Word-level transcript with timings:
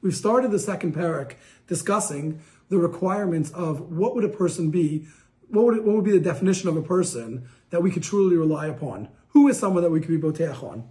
We've 0.00 0.14
started 0.14 0.50
the 0.50 0.58
second 0.58 0.94
parak 0.94 1.34
discussing 1.66 2.40
the 2.68 2.78
requirements 2.78 3.50
of 3.50 3.80
what 3.92 4.14
would 4.14 4.24
a 4.24 4.28
person 4.28 4.70
be, 4.70 5.06
what 5.48 5.64
would, 5.64 5.76
it, 5.78 5.84
what 5.84 5.96
would 5.96 6.04
be 6.04 6.12
the 6.12 6.20
definition 6.20 6.68
of 6.68 6.76
a 6.76 6.82
person 6.82 7.48
that 7.70 7.82
we 7.82 7.90
could 7.90 8.02
truly 8.02 8.36
rely 8.36 8.66
upon. 8.66 9.08
Who 9.28 9.48
is 9.48 9.58
someone 9.58 9.82
that 9.82 9.90
we 9.90 10.00
could 10.00 10.08
be 10.08 10.18
boteach 10.18 10.62
on? 10.62 10.88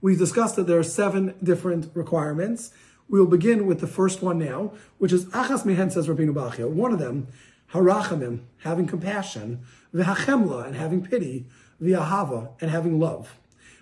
We've 0.00 0.18
discussed 0.18 0.56
that 0.56 0.66
there 0.66 0.78
are 0.78 0.84
seven 0.84 1.34
different 1.42 1.90
requirements. 1.94 2.72
We 3.08 3.18
will 3.18 3.26
begin 3.26 3.66
with 3.66 3.80
the 3.80 3.86
first 3.86 4.22
one 4.22 4.38
now, 4.38 4.72
which 4.98 5.12
is 5.12 5.26
achas 5.26 5.64
mihen 5.64 5.90
says 5.92 6.08
Rabbeinu 6.08 6.32
Bachya. 6.32 6.68
One 6.68 6.92
of 6.92 6.98
them, 6.98 7.28
harachamim, 7.72 8.40
having 8.58 8.86
compassion, 8.86 9.64
v'hachemla, 9.94 10.66
and 10.66 10.76
having 10.76 11.04
pity, 11.04 11.46
v'ahava, 11.80 12.50
and 12.60 12.70
having 12.70 13.00
love. 13.00 13.36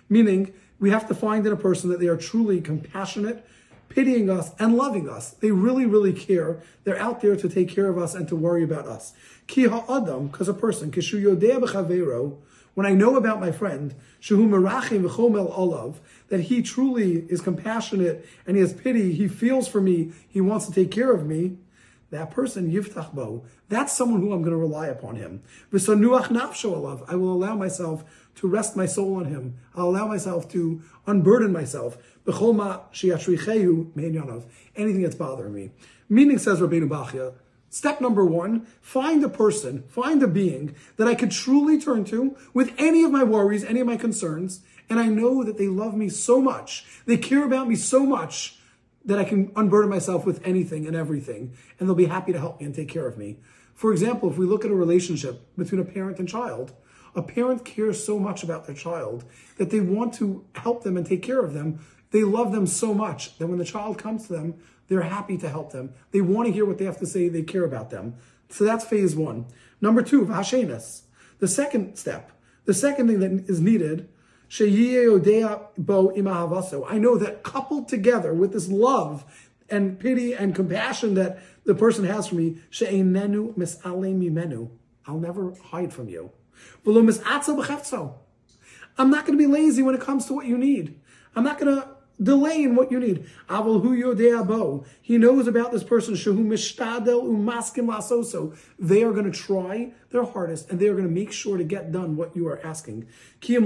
Meaning, 0.09 0.53
we 0.79 0.89
have 0.91 1.07
to 1.07 1.15
find 1.15 1.45
in 1.45 1.53
a 1.53 1.57
person 1.57 1.89
that 1.89 1.99
they 1.99 2.07
are 2.07 2.17
truly 2.17 2.61
compassionate, 2.61 3.45
pitying 3.97 4.29
us, 4.29 4.51
and 4.59 4.77
loving 4.77 5.09
us. 5.09 5.31
They 5.31 5.49
really, 5.49 5.87
really 5.87 6.13
care. 6.13 6.61
They're 6.83 6.99
out 6.99 7.19
there 7.19 7.35
to 7.35 7.49
take 7.49 7.67
care 7.67 7.89
of 7.89 7.97
us 7.97 8.13
and 8.13 8.27
to 8.27 8.35
worry 8.35 8.63
about 8.63 8.85
us. 8.85 9.13
Ki 9.47 9.63
ha'adam, 9.63 10.27
because 10.27 10.47
a 10.47 10.53
person, 10.53 10.91
when 12.75 12.85
I 12.85 12.93
know 12.93 13.15
about 13.15 13.39
my 13.39 13.51
friend, 13.51 13.95
shehu 14.21 14.47
merachim 14.47 15.01
v'chomel 15.09 15.57
olav, 15.57 15.99
that 16.27 16.41
he 16.41 16.61
truly 16.61 17.25
is 17.27 17.41
compassionate 17.41 18.23
and 18.45 18.55
he 18.55 18.61
has 18.61 18.71
pity, 18.71 19.13
he 19.13 19.27
feels 19.27 19.67
for 19.67 19.81
me, 19.81 20.11
he 20.29 20.41
wants 20.41 20.67
to 20.67 20.71
take 20.71 20.91
care 20.91 21.11
of 21.11 21.25
me, 21.25 21.57
that 22.11 22.29
person, 22.29 22.71
yiftach 22.71 23.15
bo, 23.15 23.45
that's 23.67 23.93
someone 23.93 24.21
who 24.21 24.31
I'm 24.31 24.43
going 24.43 24.51
to 24.51 24.57
rely 24.57 24.85
upon 24.87 25.15
him. 25.15 25.41
V'sanuach 25.73 26.27
nafsho 26.27 26.65
olav, 26.65 27.03
I 27.07 27.15
will 27.15 27.33
allow 27.33 27.55
myself 27.55 28.03
to 28.37 28.47
rest 28.47 28.75
my 28.75 28.85
soul 28.85 29.15
on 29.15 29.25
him. 29.25 29.57
I'll 29.75 29.89
allow 29.89 30.07
myself 30.07 30.49
to 30.51 30.81
unburden 31.05 31.51
myself. 31.51 31.97
Anything 34.75 35.01
that's 35.01 35.15
bothering 35.15 35.53
me. 35.53 35.71
Meaning, 36.09 36.37
says 36.37 36.59
Rabbeinu 36.59 36.87
Bachya, 36.87 37.33
step 37.69 37.99
number 37.99 38.25
one, 38.25 38.65
find 38.81 39.23
a 39.23 39.29
person, 39.29 39.83
find 39.89 40.23
a 40.23 40.27
being 40.27 40.75
that 40.97 41.07
I 41.07 41.15
could 41.15 41.31
truly 41.31 41.79
turn 41.79 42.05
to 42.05 42.37
with 42.53 42.73
any 42.77 43.03
of 43.03 43.11
my 43.11 43.23
worries, 43.23 43.63
any 43.63 43.79
of 43.79 43.87
my 43.87 43.97
concerns, 43.97 44.61
and 44.89 44.99
I 44.99 45.07
know 45.07 45.43
that 45.43 45.57
they 45.57 45.67
love 45.67 45.95
me 45.95 46.09
so 46.09 46.39
much, 46.41 46.85
they 47.05 47.17
care 47.17 47.43
about 47.43 47.67
me 47.67 47.75
so 47.75 48.05
much 48.05 48.57
that 49.03 49.19
I 49.19 49.23
can 49.23 49.51
unburden 49.55 49.89
myself 49.89 50.25
with 50.25 50.45
anything 50.45 50.85
and 50.85 50.95
everything, 50.95 51.53
and 51.79 51.87
they'll 51.87 51.95
be 51.95 52.05
happy 52.05 52.33
to 52.33 52.39
help 52.39 52.59
me 52.59 52.65
and 52.65 52.75
take 52.75 52.89
care 52.89 53.07
of 53.07 53.17
me. 53.17 53.37
For 53.73 53.91
example, 53.91 54.29
if 54.29 54.37
we 54.37 54.45
look 54.45 54.65
at 54.65 54.71
a 54.71 54.75
relationship 54.75 55.41
between 55.57 55.79
a 55.79 55.85
parent 55.85 56.19
and 56.19 56.27
child, 56.27 56.73
a 57.17 57.23
parent 57.23 57.65
cares 57.65 58.05
so 58.05 58.19
much 58.19 58.43
about 58.43 58.67
their 58.67 58.75
child 58.75 59.25
that 59.57 59.71
they 59.71 59.79
want 59.79 60.13
to 60.13 60.45
help 60.53 60.83
them 60.83 60.95
and 60.95 61.05
take 61.05 61.23
care 61.23 61.43
of 61.43 61.53
them. 61.53 61.79
They 62.11 62.23
love 62.23 62.51
them 62.51 62.67
so 62.67 62.93
much 62.93 63.39
that 63.39 63.47
when 63.47 63.57
the 63.57 63.65
child 63.65 63.97
comes 63.97 64.27
to 64.27 64.33
them, 64.33 64.53
they're 64.87 65.01
happy 65.01 65.37
to 65.39 65.49
help 65.49 65.71
them. 65.71 65.93
They 66.11 66.21
want 66.21 66.47
to 66.47 66.53
hear 66.53 66.63
what 66.63 66.77
they 66.77 66.85
have 66.85 66.99
to 66.99 67.07
say. 67.07 67.27
They 67.27 67.41
care 67.41 67.65
about 67.65 67.89
them. 67.89 68.15
So 68.49 68.63
that's 68.63 68.85
phase 68.85 69.15
one. 69.15 69.47
Number 69.81 70.03
two, 70.03 70.25
vashenas. 70.25 71.01
The 71.39 71.47
second 71.47 71.97
step, 71.97 72.31
the 72.65 72.73
second 72.73 73.07
thing 73.07 73.19
that 73.19 73.49
is 73.49 73.59
needed, 73.59 74.07
I 74.49 74.63
know 76.99 77.17
that 77.17 77.43
coupled 77.43 77.87
together 77.87 78.33
with 78.33 78.53
this 78.53 78.69
love 78.69 79.25
and 79.69 79.99
pity 79.99 80.33
and 80.33 80.55
compassion 80.55 81.15
that 81.15 81.39
the 81.65 81.75
person 81.75 82.05
has 82.05 82.27
for 82.27 82.35
me, 82.35 82.59
I'll 85.09 85.19
never 85.19 85.53
hide 85.71 85.91
from 85.91 86.09
you. 86.09 86.31
I'm 88.97 89.11
not 89.11 89.25
going 89.25 89.37
to 89.37 89.37
be 89.37 89.51
lazy 89.51 89.83
when 89.83 89.95
it 89.95 90.01
comes 90.01 90.25
to 90.25 90.33
what 90.33 90.45
you 90.45 90.57
need. 90.57 90.99
I'm 91.35 91.43
not 91.43 91.59
going 91.59 91.75
to 91.75 91.87
delay 92.21 92.63
in 92.63 92.75
what 92.75 92.91
you 92.91 92.99
need. 92.99 93.25
He 95.01 95.17
knows 95.17 95.47
about 95.47 95.71
this 95.71 95.83
person. 95.83 96.15
They 96.15 96.23
are 99.03 99.11
going 99.11 99.31
to 99.31 99.33
try 99.37 99.91
their 100.09 100.23
hardest 100.23 100.69
and 100.69 100.79
they 100.79 100.87
are 100.87 100.93
going 100.93 101.07
to 101.07 101.13
make 101.13 101.31
sure 101.31 101.57
to 101.57 101.63
get 101.63 101.91
done 101.91 102.15
what 102.15 102.35
you 102.35 102.47
are 102.47 102.59
asking. 102.65 103.07
If 103.41 103.63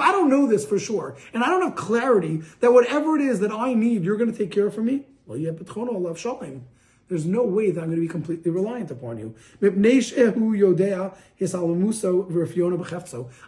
I 0.00 0.12
don't 0.12 0.30
know 0.30 0.46
this 0.46 0.66
for 0.66 0.78
sure 0.78 1.16
and 1.32 1.44
I 1.44 1.48
don't 1.48 1.62
have 1.62 1.76
clarity 1.76 2.42
that 2.60 2.72
whatever 2.72 3.16
it 3.16 3.22
is 3.22 3.40
that 3.40 3.52
I 3.52 3.74
need, 3.74 4.02
you're 4.02 4.16
going 4.16 4.32
to 4.32 4.36
take 4.36 4.50
care 4.50 4.66
of 4.66 4.74
for 4.74 4.82
me, 4.82 5.06
well, 5.26 5.38
yeah, 5.38 5.52
there's 7.08 7.26
no 7.26 7.44
way 7.44 7.70
that 7.70 7.80
I'm 7.80 7.86
going 7.86 7.96
to 7.96 8.02
be 8.02 8.08
completely 8.08 8.50
reliant 8.50 8.90
upon 8.90 9.18
you. 9.18 9.34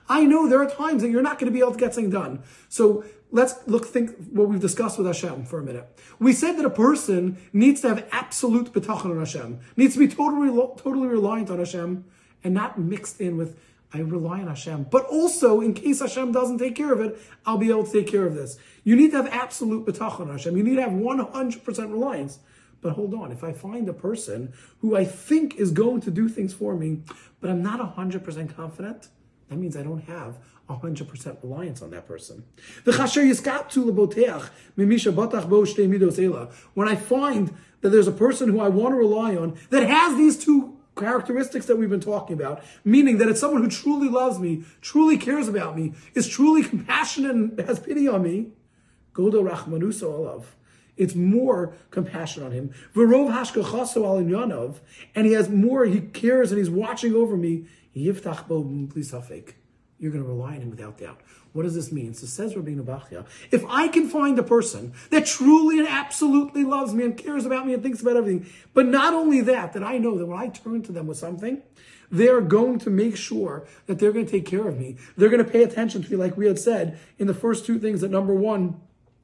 I 0.09 0.25
know 0.25 0.49
there 0.49 0.63
are 0.63 0.71
times 0.71 1.03
that 1.03 1.11
you're 1.11 1.23
not 1.23 1.39
going 1.39 1.51
to 1.51 1.55
be 1.55 1.61
able 1.61 1.73
to 1.73 1.79
get 1.79 1.95
something 1.95 2.11
done. 2.11 2.43
So 2.69 3.05
let's 3.31 3.55
look, 3.67 3.87
think 3.87 4.11
what 4.31 4.49
we've 4.49 4.61
discussed 4.61 4.99
with 4.99 5.07
Hashem 5.07 5.47
for 5.47 5.59
a 5.59 5.63
minute. 5.63 5.89
We 6.19 6.33
said 6.33 6.53
that 6.59 6.65
a 6.67 6.71
person 6.71 7.39
needs 7.53 7.81
to 7.81 7.89
have 7.89 8.07
absolute 8.13 8.73
betachon 8.73 9.07
on 9.07 9.19
Hashem, 9.19 9.61
needs 9.77 9.95
to 9.95 10.01
be 10.01 10.09
totally, 10.09 10.49
totally 10.77 11.09
reliant 11.09 11.51
on 11.51 11.59
Hashem 11.59 12.05
and 12.45 12.55
not 12.55 12.79
mixed 12.79 13.21
in 13.21 13.37
with 13.37 13.59
I 13.93 14.01
rely 14.01 14.41
on 14.41 14.49
Hashem. 14.49 14.89
But 14.91 15.07
also, 15.07 15.61
in 15.61 15.73
case 15.73 16.01
Hashem 16.01 16.33
doesn't 16.33 16.59
take 16.59 16.75
care 16.75 16.93
of 16.93 17.01
it, 17.01 17.19
I'll 17.47 17.57
be 17.57 17.71
able 17.71 17.85
to 17.85 17.93
take 17.93 18.09
care 18.09 18.27
of 18.27 18.35
this. 18.35 18.59
You 18.85 18.97
need 18.97 19.13
to 19.13 19.19
have 19.19 19.29
absolute 19.29 19.87
betachon 19.87 20.21
on 20.21 20.31
Hashem. 20.31 20.57
You 20.57 20.63
need 20.63 20.77
to 20.77 20.83
have 20.83 20.93
100% 20.93 21.93
reliance. 21.93 22.39
But 22.81 22.93
hold 22.93 23.15
on, 23.15 23.33
if 23.33 23.43
I 23.43 23.53
find 23.53 23.89
a 23.89 23.93
person 23.93 24.53
who 24.81 24.97
I 24.97 25.05
think 25.05 25.57
is 25.57 25.71
going 25.71 26.01
to 26.03 26.11
do 26.11 26.29
things 26.29 26.53
for 26.53 26.77
me, 26.77 27.03
but 27.41 27.51
I'm 27.51 27.63
not 27.63 27.97
100% 27.97 28.55
confident, 28.55 29.09
that 29.49 29.57
means 29.57 29.77
I 29.77 29.83
don't 29.83 30.05
have 30.05 30.39
100% 30.69 31.43
reliance 31.43 31.83
on 31.83 31.91
that 31.91 32.07
person. 32.07 32.45
When 32.85 33.01
I 36.89 36.97
find 36.97 37.55
that 37.81 37.91
there's 37.91 38.09
a 38.09 38.13
person 38.13 38.49
who 38.49 38.61
I 38.61 38.69
want 38.69 38.93
to 38.93 38.97
rely 38.97 39.37
on 39.37 39.57
that 39.71 39.89
has 39.89 40.17
these 40.17 40.37
two 40.37 40.77
characteristics 40.97 41.67
that 41.67 41.77
we've 41.77 41.91
been 41.91 42.01
talking 42.01 42.35
about, 42.35 42.65
meaning 42.85 43.19
that 43.19 43.29
it's 43.29 43.39
someone 43.39 43.63
who 43.63 43.69
truly 43.69 44.09
loves 44.09 44.39
me, 44.39 44.65
truly 44.81 45.19
cares 45.19 45.47
about 45.47 45.77
me, 45.77 45.93
is 46.15 46.27
truly 46.27 46.65
compassionate 46.65 47.33
and 47.33 47.61
has 47.61 47.79
pity 47.79 48.09
on 48.09 48.23
me, 48.23 48.53
Godo 49.13 49.49
Rachmanuso 49.49 50.05
Olav. 50.05 50.56
It's 50.97 51.15
more 51.15 51.75
compassion 51.91 52.43
on 52.43 52.53
him. 52.53 52.73
Verov 52.95 54.79
and 55.15 55.27
he 55.27 55.33
has 55.33 55.49
more. 55.49 55.85
He 55.85 56.01
cares 56.01 56.51
and 56.51 56.59
he's 56.59 56.71
watching 56.71 57.15
over 57.15 57.37
me. 57.37 57.67
Yiftach 57.95 58.47
bo 58.47 58.63
You're 59.99 60.13
going 60.13 60.23
to 60.23 60.29
rely 60.29 60.57
on 60.57 60.63
him 60.63 60.71
without 60.71 60.99
doubt. 60.99 61.21
What 61.53 61.63
does 61.63 61.75
this 61.75 61.91
mean? 61.91 62.13
So 62.13 62.27
says 62.27 62.53
Rabbeinu 62.53 62.85
Bachya, 62.85 63.25
if 63.51 63.65
I 63.67 63.89
can 63.89 64.11
find 64.11 64.39
a 64.39 64.43
person 64.43 64.93
that 65.09 65.25
truly 65.25 65.79
and 65.79 65.89
absolutely 65.89 66.65
loves 66.65 66.93
me 66.93 67.05
and 67.05 67.17
cares 67.17 67.47
about 67.47 67.67
me 67.67 67.73
and 67.73 67.83
thinks 67.83 68.03
about 68.03 68.17
everything, 68.17 68.47
but 68.75 68.85
not 68.85 69.15
only 69.15 69.41
that, 69.41 69.73
that 69.73 69.83
I 69.83 69.97
know 69.97 70.19
that 70.19 70.27
when 70.27 70.39
I 70.39 70.49
turn 70.49 70.83
to 70.83 70.93
them 70.93 71.07
with 71.07 71.17
something, 71.17 71.63
they're 72.11 72.43
going 72.43 72.79
to 72.81 72.91
make 72.91 73.17
sure 73.17 73.67
that 73.87 73.99
they're 73.99 74.13
going 74.13 74.27
to 74.27 74.31
take 74.31 74.45
care 74.45 74.69
of 74.69 74.79
me. 74.79 74.97
They're 75.17 75.31
going 75.31 75.45
to 75.45 75.51
pay 75.51 75.63
attention 75.63 76.03
to 76.03 76.11
me, 76.11 76.17
like 76.17 76.37
we 76.37 76.47
had 76.47 76.59
said 76.59 76.99
in 77.19 77.27
the 77.27 77.35
first 77.35 77.65
two 77.65 77.79
things. 77.79 78.03
That 78.03 78.11
number 78.11 78.35
one, 78.35 78.81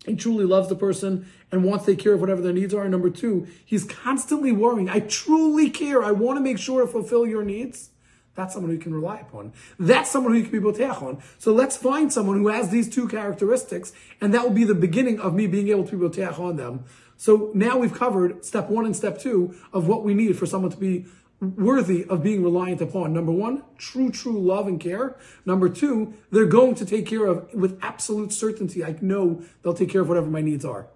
he 0.06 0.16
truly 0.16 0.44
loves 0.44 0.68
the 0.68 0.74
person 0.74 1.26
and 1.50 1.64
wants 1.64 1.84
to 1.84 1.92
take 1.92 2.02
care 2.02 2.14
of 2.14 2.20
whatever 2.20 2.42
their 2.42 2.52
needs 2.52 2.74
are. 2.74 2.82
And 2.82 2.90
number 2.90 3.10
two, 3.10 3.46
he's 3.64 3.84
constantly 3.84 4.50
worrying. 4.50 4.88
I 4.88 5.00
truly 5.00 5.70
care. 5.70 6.02
I 6.02 6.10
want 6.10 6.38
to 6.38 6.40
make 6.42 6.58
sure 6.58 6.80
to 6.80 6.86
fulfill 6.86 7.26
your 7.26 7.44
needs. 7.44 7.90
That's 8.34 8.54
someone 8.54 8.70
who 8.70 8.76
you 8.76 8.82
can 8.82 8.94
rely 8.94 9.18
upon. 9.18 9.52
That's 9.78 10.10
someone 10.10 10.32
who 10.32 10.38
you 10.38 10.44
can 10.44 10.52
be 10.52 10.58
boteach 10.58 11.02
on. 11.02 11.22
So 11.38 11.52
let's 11.52 11.76
find 11.76 12.12
someone 12.12 12.38
who 12.38 12.48
has 12.48 12.70
these 12.70 12.88
two 12.88 13.06
characteristics, 13.06 13.92
and 14.20 14.32
that 14.32 14.42
will 14.42 14.54
be 14.54 14.64
the 14.64 14.74
beginning 14.74 15.20
of 15.20 15.34
me 15.34 15.46
being 15.46 15.68
able 15.68 15.86
to 15.86 15.96
be 15.96 16.08
boteach 16.08 16.38
on 16.38 16.56
them. 16.56 16.84
So 17.18 17.50
now 17.54 17.76
we've 17.76 17.92
covered 17.92 18.44
step 18.44 18.70
one 18.70 18.86
and 18.86 18.96
step 18.96 19.20
two 19.20 19.54
of 19.72 19.86
what 19.86 20.02
we 20.02 20.14
need 20.14 20.38
for 20.38 20.46
someone 20.46 20.70
to 20.70 20.76
be 20.78 21.06
worthy 21.42 22.04
of 22.04 22.22
being 22.22 22.42
reliant 22.42 22.80
upon. 22.80 23.12
Number 23.12 23.32
one, 23.32 23.64
true, 23.76 24.10
true 24.10 24.41
love 24.41 24.69
and 24.69 24.80
care. 24.80 25.16
Number 25.44 25.69
two, 25.69 26.14
they're 26.30 26.47
going 26.47 26.76
to 26.76 26.86
take 26.86 27.06
care 27.06 27.26
of 27.26 27.53
with 27.53 27.78
absolute 27.82 28.32
certainty. 28.32 28.84
I 28.84 28.97
know 29.00 29.42
they'll 29.62 29.75
take 29.75 29.91
care 29.91 30.03
of 30.03 30.08
whatever 30.08 30.28
my 30.28 30.41
needs 30.41 30.64
are. 30.64 30.86